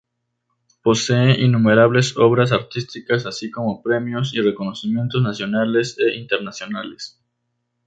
Posee 0.81 1.39
innumerables 1.45 2.17
obras 2.17 2.51
artísticas, 2.51 3.27
así 3.27 3.51
como 3.51 3.83
premios 3.83 4.33
y 4.33 4.41
reconocimientos 4.41 5.21
nacionales 5.21 5.95
e 5.99 6.15
internacionales. 6.15 7.21